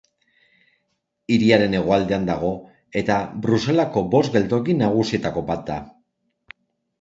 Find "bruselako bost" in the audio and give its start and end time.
3.45-4.35